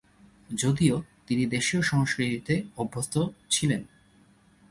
[0.49, 0.95] যদিও
[1.27, 3.15] তিনি দেশীয় সংস্কৃতিতে অভ্যস্ত
[3.49, 3.81] ছিলেন।